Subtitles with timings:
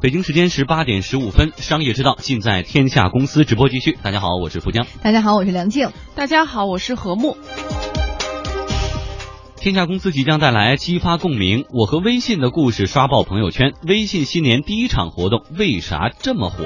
[0.00, 3.98] 北京时间十八点十五分，商业之道尽在天下公司直播继续。
[4.00, 4.86] 大家好，我是富江。
[5.02, 5.90] 大家好，我是梁静。
[6.14, 7.36] 大家好，我是何木。
[9.56, 13.72] 天下公司即将带来激发共鸣，我和微信的故事刷爆朋友圈。
[13.88, 16.64] 微信新年第一场活动为啥这么火？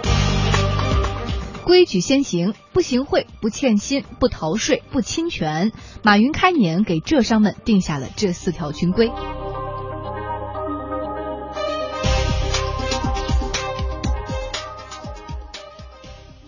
[1.64, 5.72] 规矩先行，不行贿，不欠薪，不逃税，不侵权。
[6.02, 9.10] 马云开年给浙商们定下了这四条军规。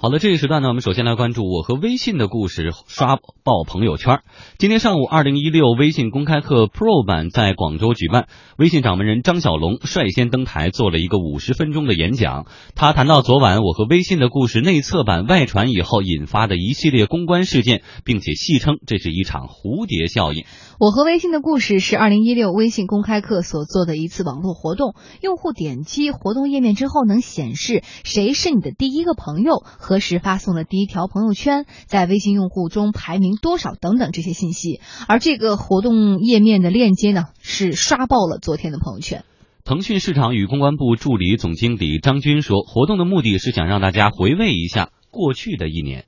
[0.04, 4.20] 好的，这一时段呢，我们首先来关注我和微信的故事，刷爆朋友圈。
[4.58, 8.28] 今天上午，二零一六微信公开课 Pro 版在广州举办，
[8.58, 12.44] 微信掌门人张小龙率先登台做了一个五十分钟的演讲。
[12.74, 20.44] 他谈到昨晚我和微信的故事内测版外传以后引发的一系列公关事件，并且戏称这是一场蝴蝶效应。
[20.80, 29.62] 我和微信的故事是二零一六微信公开课所做的一次网络活动，用户点击活动页面之后能显示谁是你的第一个朋友。
[29.64, 39.24] 何时发送了第一条朋友圈，在微信用户中排名多少等等这些信息，而这个活动页面的链接呢，是刷爆了昨天的朋友圈。
[39.64, 46.06] 腾讯市场与公关部助理总经理张军说，活动的目的是想让大家回味一下过去的一年。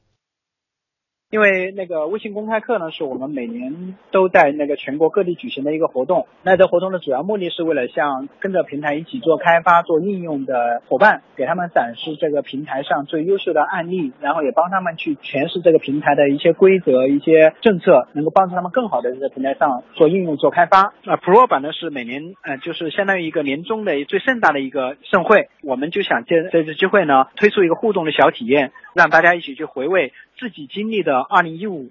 [1.29, 6.29] 因为那个微信公开课呢，是我们每年都在那个全国各地举行的一个活动。
[6.45, 20.95] 那这活动的主要目的是为了向跟着平台一起做开发、做应用的伙伴，给他们展示这个平台上最优秀的案例，然后也帮他们去诠释这个平台的一些规则、一些政策，能够帮助他们更好的在平台上做应用、做开发。
[21.03, 31.19] 那 Pro 版呢是每年呃就是相当于一个年终的最盛大的一个盛会，我们就想借这次机会呢，推出一个互动的小体验，让大家一起去回味自己经历的。
[31.19, 31.91] 二零一五。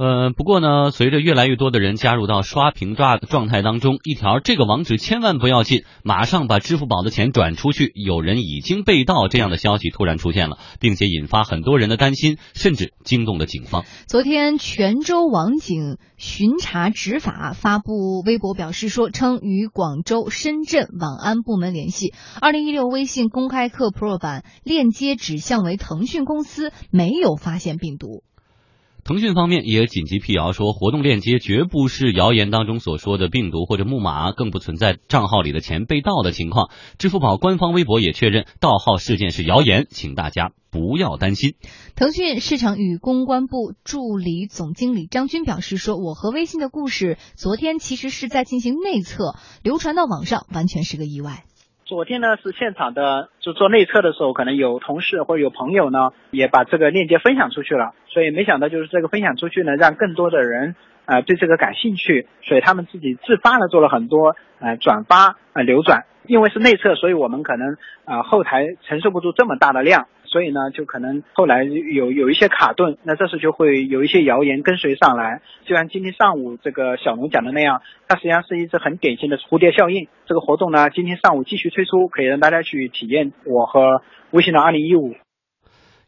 [0.00, 13.84] 呃，不过呢，随着越来越多的人加入到刷屏抓的状态当中，一条这个网址千万不要进，马上把支付宝的钱转出去，有人已经被盗这样的消息突然出现了，并且引发很多人的担心，甚至惊动了警方。
[14.06, 28.24] 昨天，泉州网警巡查执法发布微博表示说，称与广州、深圳网安部门联系，二零一六微信公开课 Pro 版链接指向为腾讯公司，没有发现病毒。
[29.10, 36.70] 腾讯方面也紧急辟谣说，活动链接绝不是谣言当中所说的病毒或者木马，更不存在账号里的钱被盗的情况。
[36.96, 41.54] 支付宝官方微博也确认，盗号事件是谣言，请大家不要担心。
[41.96, 49.34] 腾讯市场与公关部助理总经理张军表示说：“我和微信的故事，昨天其实是在进行内测，
[49.64, 51.42] 流传到网上完全是个意外。”
[51.90, 57.94] 昨天呢是现场的，就做内测的时候，可能有同事或者有朋友呢，也把这个链接分享出去了。
[58.06, 66.04] 所以没想到就是这个分享出去呢，让更多的人啊对这个感兴趣，所以他们自己自发的做了很多呃转发啊流转。
[66.26, 70.06] 因为是内测，所以我们可能啊后台承受不住这么大的量。
[70.30, 75.42] 所以呢，就可能后来有有一些卡顿，那这时就会有一些谣言跟随上来。
[75.66, 80.06] 就像今天上午这个小龙讲的那样，它实际上是一只很典型的蝴蝶效应。
[80.26, 85.16] 这个活动呢，今天上午继续推出，可以让大家去体验我和微信的二零一五。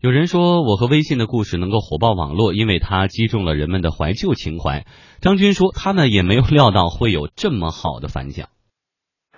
[0.00, 4.84] 有人说，我和微信的故事能够火爆网络，因为它击中了人们的怀旧情怀。
[5.20, 8.48] 张军说，他们也没有料到会有这么好的反响。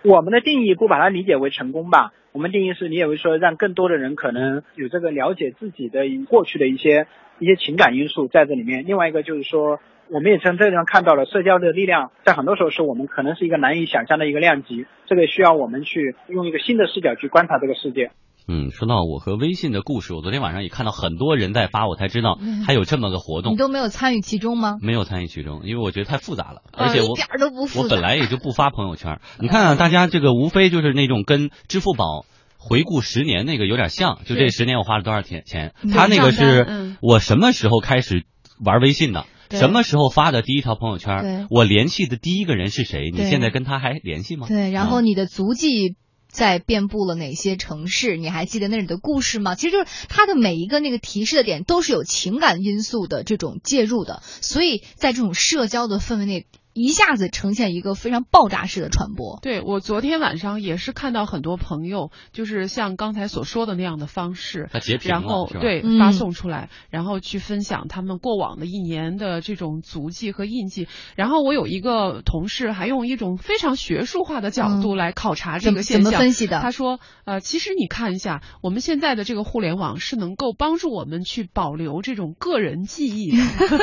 [0.04, 7.06] 我们的定义不把它理解为成功吧，我们定义是理解为说让更多的人可能有这个了解自己的过去的一些
[7.38, 8.84] 一些情感因素在这里面。
[8.86, 18.10] 另外一个就是说，我们也从这地方看到了社交的力量，在很多时候是我们可能是一个难以想象的一个量级，这个需要我们去用一个新的视角去观察这个世界。
[18.46, 23.54] 嗯，说到我和微信的故事，我昨天晚上也看到很多人在发，我才知道还有这么个活动。
[23.54, 24.76] 你都没有参与其中吗？
[24.82, 27.84] 没有参与其中，因为我觉得太复杂了，而且我一点都不复杂。
[27.84, 29.18] 我本来也就不发朋友圈。
[29.40, 32.26] 你看啊，大家这个无非就是那种跟支付宝
[32.58, 35.72] 回顾十年那个有点像，就这十年我花了多少钱钱。
[35.90, 38.24] 他那个是我什么时候开始
[38.62, 43.10] 玩微信的，什么时候发的第一条朋友圈，我联系的第一个人是谁？
[43.12, 44.46] 你现在跟他还联系吗？
[44.48, 45.96] 对，然后你的足迹。
[46.26, 48.16] 在遍布了哪些城市？
[48.16, 49.54] 你还记得那里的故事吗？
[49.54, 56.46] 其实就是它的每一个那个提示的点都是有情感因素的这种介入的，所以在这种社交的氛围内。
[56.74, 59.38] 一下子呈现一个非常爆炸式的传播。
[59.42, 64.68] 对我昨天晚上也是看到很多朋友，就是像刚才所说的那样的方式，
[65.04, 70.88] 然后对发送出来，然后去分享他们过往的一年的这种足迹和印记。
[71.14, 76.04] 然后我有一个同事还用一种非常学术化的角度来考察这个现象。
[76.04, 76.60] 怎么分析的？
[76.60, 83.30] 他说：呃，其实你看一下，我们现在的这个互联网是能够帮助我们去保留这种个人记忆。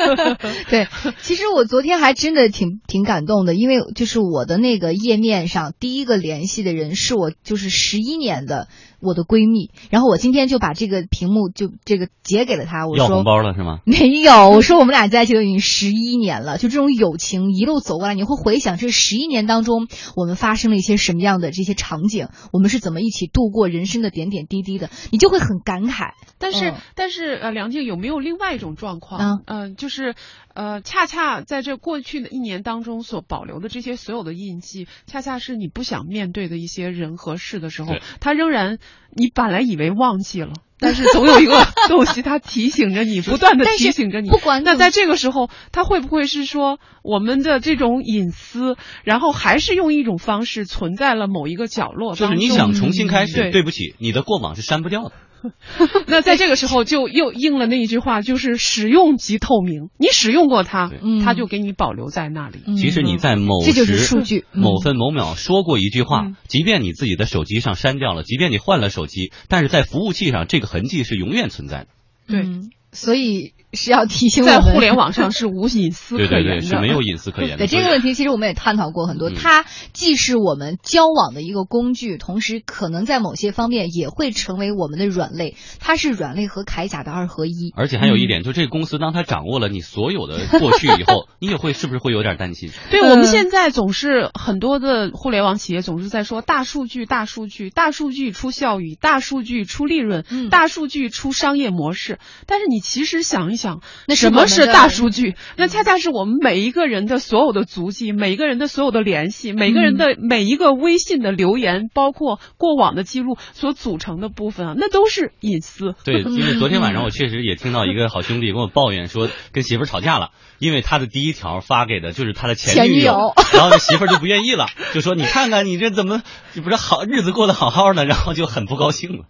[0.70, 0.88] 对，
[1.22, 2.81] 其实我昨天还真的挺。
[2.88, 8.68] 挺感动的，因为就是我的那个页面上第一个联系的人是我就是十一年的
[9.00, 13.80] 我的闺蜜，然后我今天就把这个屏幕就这个截给了她，我说要红包了是吗？
[13.86, 26.12] 没有，我说我们俩在一起都已经十一年了，就这种友情一路走过来，你会回想这十一年当中我们发生了一些什么样的这些场景，我们是怎么一起度过人生的点点滴滴的，你就会很感慨。
[26.38, 29.42] 但是但是呃，梁静有没有另外一种状况？
[29.46, 30.16] 嗯，就是
[30.54, 38.80] 呃，恰恰在这过去的一年当中所保留的这些所有的印记，恰恰是你不想面对的一些人和事的时候，他仍然
[39.14, 44.30] 你本来以为忘记了， 但是总有一个东西它提醒着你，不断的 提醒着你。
[44.30, 52.16] 不管那在这个时候，他会不会是说我们的这种隐私，然后还是用一种方式存在了某一个角落？
[52.16, 55.12] 就是你想重新开始，对不起，你的过往是删不掉的。
[56.08, 59.90] 那在这个时候就又应了那一句话，就是使用即透明。
[59.98, 60.92] 你使用过它，
[61.24, 62.60] 它就给你保留在那里。
[62.78, 71.88] 其实你在某时、某分、某秒说过一句话，即便你自己的手机上删掉了，即便你换了手机，但是在服务器上这个痕迹是永远存在的。
[72.28, 72.46] 对，
[72.92, 73.54] 所以。
[73.74, 77.58] 是要提醒在互联网上是无隐私可言的，是没有隐私可言的。
[77.60, 79.30] 对这个问题，其实我们也探讨过很多。
[79.30, 85.56] 它既是我们交往的一个工具，同时可能在某些方面也会成为我们的软肋。
[85.80, 87.72] 它是软肋和铠甲的二合一。
[87.74, 92.72] 而且还有一点，就这个公司，当它掌握了你所有的过去以后，你也会是不是会有点担心？
[92.90, 102.20] 对我们现在总是很多的互联网企业总是在说大数据、大数据、大数据出效益、大数据出利润、大数据出商业模式。
[102.48, 103.62] 但是你其实想一。
[103.62, 105.36] 想，那什么是大数据？
[105.56, 115.94] 那恰恰是我们每一个人的所有的足迹，每一个人的所有的联系，每个人的每一个微信的留言，包括过往的记录所组成的部分啊，那都是隐私。
[116.04, 126.24] 对，因为昨天晚上我确实也听到一个好兄弟跟我抱怨说， 跟媳妇吵架了，因为他的第一条发给的就是他的前女友， 然后那媳妇就不愿意了，就说你看看你这怎么
[126.64, 129.26] 不是好日子过得好好的，然后就很不高兴了。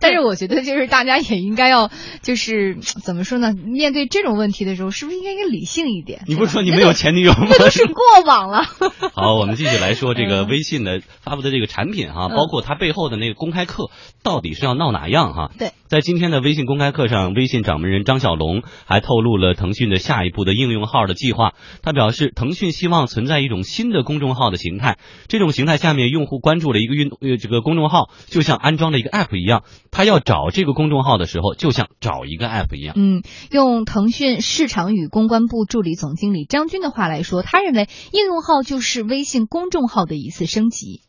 [0.00, 1.90] 但是我觉得，就是大家也应该要，
[2.22, 3.52] 就是怎么说呢？
[3.52, 6.22] 面对这种问题的时候，是不是应该应该理性一点？
[6.26, 7.46] 你不是说你没有前女友吗？
[7.48, 8.62] 那都是过往了。
[9.14, 13.90] 好，我们继续来说这个微信的发布的这个产品哈，包括它背后的那个公开课，
[14.22, 15.50] 到底是要闹哪样哈？
[15.58, 21.52] 对，在今天的微信公开课上，微信掌门人张小龙还透露了腾讯的下一步的应用号的计划。
[21.82, 24.98] 他表示，腾讯希望存在一种新的公众号的形态，
[25.28, 29.62] 这种形态下面用户关注了一个运呃这个公众号，就像安装了一个 app 一样。
[29.90, 32.94] 他要找这个公众号的时候，就像找一个 app 一样。
[32.96, 41.00] 嗯，用腾讯市场与公关部助理总经理张军的话来说，他认为应用号就是微信公众号的一次升级。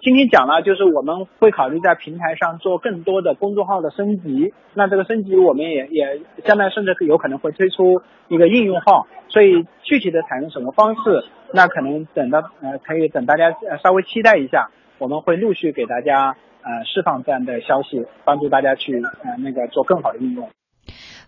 [0.00, 4.52] 今天讲了，就是我们会考虑在平台上做更多的公众号的升级。
[4.74, 9.06] 那这个升级，我们也也将来甚至有可能会推出一个应用号。
[9.28, 11.24] 所以具体的采用什么方式，
[11.54, 16.36] 那可能等到呃可以等大家稍微期待一下，我们会陆续给大家。
[16.64, 20.48] 呃，释放这样的消息，帮助大家去呃那个做更好的应用。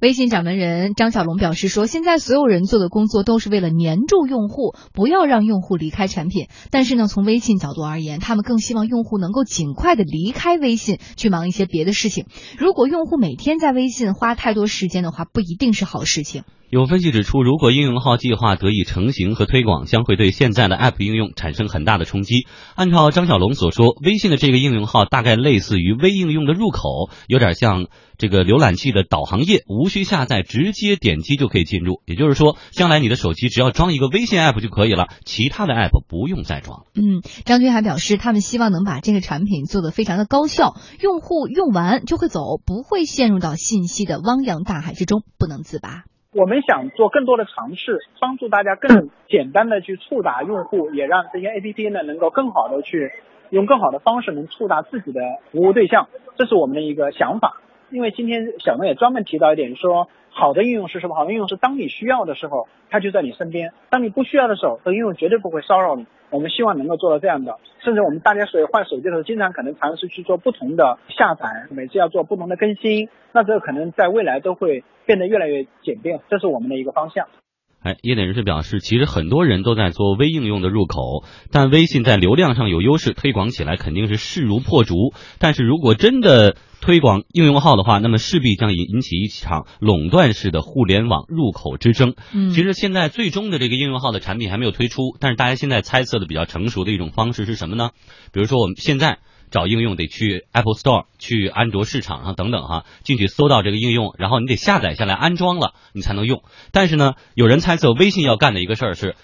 [0.01, 6.49] 微信掌门人张小龙表示说，现在所有人做的工作都是为了黏住用户，不要让用户离开产品。
[6.71, 12.27] 但是呢，从微信角度而言，他们更希望用户能够尽快的离开微信，去忙一些别的事情。
[12.59, 16.45] 如果用户每天在微信花太多时间的话，不一定是好事情。
[16.69, 22.47] 有分析指出，如果应用号计划得以成型和推广，将会对现在的 App 应用产生很大的冲击。
[22.75, 27.87] 按照张小龙所说，微信的这个应用号大概类似于微应用的入口，有点像
[28.19, 32.03] 这个浏览器的导航页，无需下载，直接点击就可以进入。
[32.05, 36.85] 也就是说，将来你的手机只要装一个微信 App 就可以了，其他的 App 不用再装。
[36.97, 46.03] 嗯，张军还表示，他们希望能把这个产品做得非常的高效，用户用完就会走，不会陷入到信息的汪洋大海之中，不能自拔。
[46.37, 53.11] 我们想做更多的尝试，帮助大家更简单的去触达用户，也让这些 A P P 呢能够更好的去
[53.49, 57.63] 用更好的方式能触达自己的服务对象，这是我们的一个想法。
[57.91, 61.15] 因为今天小龙也专门提到一点，说好的应用是什么？
[61.15, 66.07] 好的应用是当你需要的时候，它就在你身边；当你不需要的时候，这个应用绝对不会骚扰你。
[66.31, 77.29] 我们希望能够做到这样的，甚至我们大家所以换手机的时候，经常可能尝试去做不同的下载，每次要做不同的更新，那这个可能在未来都会变得越来越简便，这是我们的一个方向。
[77.87, 85.15] 哎，业内人士表示，其实很多人都在做微应用的入口，但微信在流量上有优势，推广起来肯定是势如破竹。
[85.39, 92.15] 但是如果真的推广应用号的话，那么势必将引引起一场垄断式的互联网入口之争。
[92.35, 97.91] 嗯，其实现在最终的这个应用号的产品还没有推出，但是大家现在猜测的比较成熟的一种方式是什么呢？
[98.33, 99.19] 比如说我们现在。
[99.51, 106.43] 找应用得去 Apple Store，去安卓市场上等等哈，进去搜到这个应用，然后你得下载下来安装了，你才能用。
[106.73, 109.17] 但是呢，有人猜测微信要干的一个事儿是，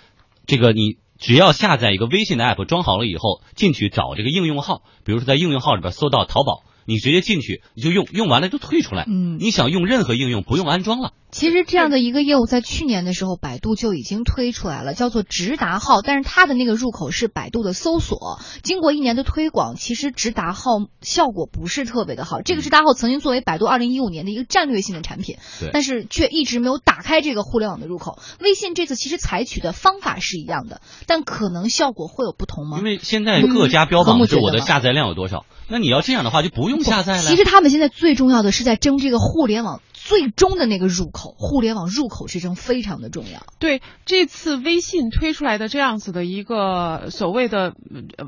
[0.46, 6.64] 这个你只要下载一个微信的 app，装好了以后进去找这个应用号，比如说在应用号里边搜到淘宝。
[6.84, 9.04] 你直接进去，你就用，用完了就退出来。
[9.06, 11.12] 嗯，你想用任何应用，不用安装了。
[11.32, 16.02] 其实这样的一个业务在去年的时候，百度就已经推出来了，叫做直达号。
[16.02, 18.38] 但是它的那个入口是百度的搜索。
[18.62, 22.42] 经过一年的推广，其实直达号效果不是特别的好。
[22.42, 25.38] 这个直达号曾经作为百度二零一五年的一个战略性的产品，
[25.72, 28.18] 但是却一直没有打开这个互联网的入口。
[28.38, 32.76] 微信这次其实采取的方法是一样的，但可能效果会有不同吗？
[32.76, 35.46] 因为现在各家标榜是我的下载量有多少。
[35.68, 37.22] 那你要这样的话，就不用下载了。
[37.22, 39.80] 其实他们现在最重要的是在争这个互联网。
[40.12, 43.46] 最终的那个入口，互联网入口之争非常的重要。
[43.58, 47.72] 对，这次微信推出来的这样子的一个所谓的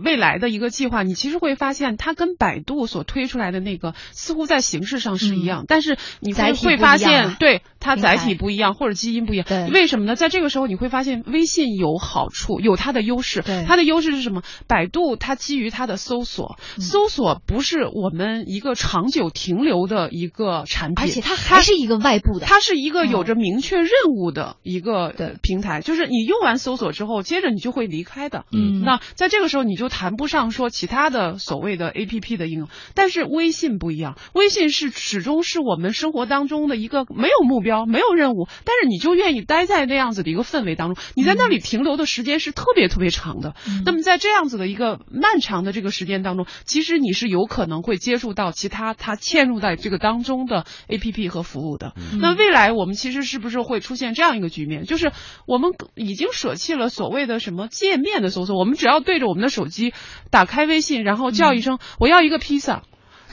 [0.03, 9.47] 未来的一个计划，你其实会发现，它跟百度所推出来的那个似乎在形式上是一样，但是你会会发现，对它载体不一样或者基因不一样。
[9.71, 10.17] 为什么呢？
[10.17, 13.43] 在这个时候你会发现，微信有好处，有它的优势。
[13.67, 14.43] 它的优势是什么？
[14.67, 21.65] 百度它基于它的搜索，搜索不是我们一个长久停留的一个产品，而且它还。
[21.65, 28.45] 是一个外部的，它是一个有着明确任务的一个平台，就是你用完搜索之后，接着你就会离开的。
[28.53, 43.55] 嗯，那在这个时候你就谈不上说其他的所谓的 A P P 的应用，但是微信不一样，微信是始终是我们生活当中的一个没有目标、没有任务，但是你就愿意待在那样子的一个氛围当中，你在那里停留的时间是特别特别长的。
[43.85, 54.85] 那么在这样子的一个漫长的这个时间当中，其实你是有可能会接触到其他它嵌入在这个当中的 A P P 和服务的，那未来我们其实是不是会出现这样一个局面？
[54.85, 55.13] 就是
[55.47, 59.93] 我们已经舍弃了所谓的什么界面的搜索，我们只要对着我们的手机
[60.31, 62.83] 打开微信，然后叫一声“我要一个披萨”。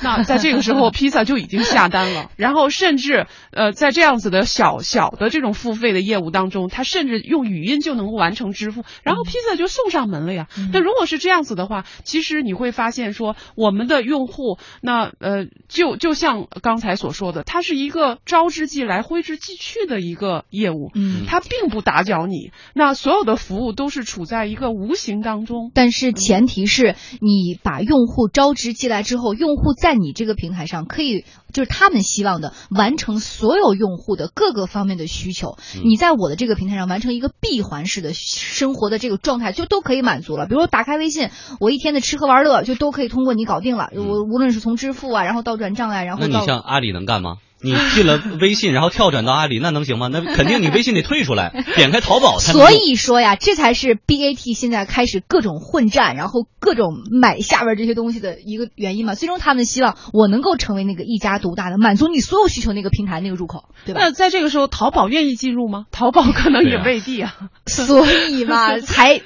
[0.04, 10.48] 那在这个时候，披萨就已经下单了， 然后甚至呃，在这样子的小小的这种付费的业务当中，他甚至用语音就能够完成支付，然后披萨就送上门了呀。
[10.74, 25.70] 那如果是这样子的话，其实你会发现说，我们的用户那呃，就就像刚才所说的，它是一个招之即来挥之即去的一个业务，嗯，它并不打搅你，那所有的服务都是处在一个无形当中。
[25.76, 29.91] 但是前提是你把用户招之即来之后，用户在。
[29.92, 35.58] 在你这个平台上，可以就是他们希望的完成所有用户的各个方面的需求。
[35.84, 40.46] 你在我的这个平台上完成一个闭环式的生活的这个状态，就都可以满足了。
[40.46, 41.30] 比如说打开微信，
[41.60, 43.90] 我一天的吃喝玩乐就都可以通过你搞定了。
[43.94, 47.38] 我无论是从支付啊，然后到转账啊，然后那你像阿里能干吗？
[47.64, 50.08] 你进了 微信，然后跳转到阿里，那能行吗？
[50.12, 52.54] 那肯定你微信得退出来， 点开淘宝才。
[52.54, 59.16] 所以说呀，这才是 BAT 现在开始各种混战，然后各种买下边这些东西的一个原因嘛。
[59.16, 64.02] 最终他们希望我能够成为那个一家独大的，满足你所有需求那个平台那个入口，对吧？
[64.02, 65.86] 那在这个时候，淘宝愿意进入吗？
[65.92, 67.34] 淘宝可能也未必啊。
[67.66, 69.22] 所以嘛， 才。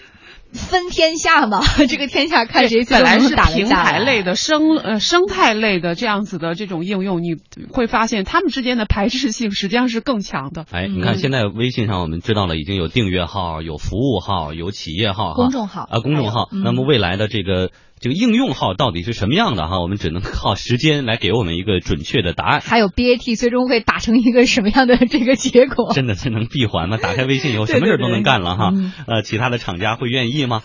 [0.56, 7.36] 分天下嘛， 这个天下看谁本来是平台类的生呃生态类的这样子的这种应用，你
[7.72, 10.66] 会发现他们之间的排斥性实际上是更强的。
[10.72, 16.50] 哎，你看现在微信上我们知道了，已经有订阅号、有服务号、有企业号、公众号啊，公众号。
[16.52, 17.70] 那么未来的这个。
[18.00, 19.80] 这个应用号到底是什么样的哈？
[19.80, 22.62] 我们只能靠时间来给我们一个准确的答案。
[22.62, 25.92] 还有 BAT 最终会打成一个什么样的这个结果？
[25.96, 26.98] 真的是能闭环吗？
[27.02, 28.72] 打开微信以后什么事都能干了哈？
[29.08, 30.62] 呃，其他的厂家会愿意吗？